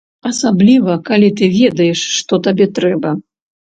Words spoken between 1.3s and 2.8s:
ты ведаеш, што табе